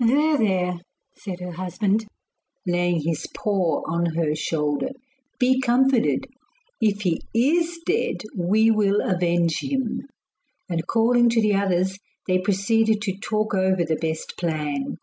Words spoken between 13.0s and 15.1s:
to talk over the best plan.